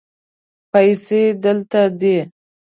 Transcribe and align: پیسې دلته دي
پیسې 0.71 1.21
دلته 1.43 1.81
دي 1.99 2.17